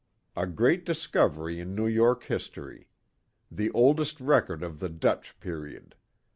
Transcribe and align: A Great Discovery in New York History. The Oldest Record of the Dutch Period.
A 0.35 0.47
Great 0.47 0.83
Discovery 0.83 1.59
in 1.59 1.75
New 1.75 1.85
York 1.85 2.23
History. 2.23 2.87
The 3.51 3.69
Oldest 3.69 4.19
Record 4.19 4.63
of 4.63 4.79
the 4.79 4.89
Dutch 4.89 5.39
Period. 5.39 5.93